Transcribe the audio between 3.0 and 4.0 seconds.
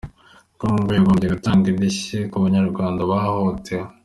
bahohotewe